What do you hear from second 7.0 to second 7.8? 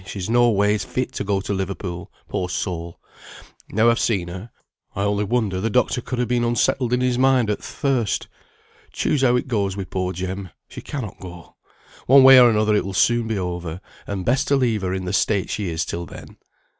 his mind at th'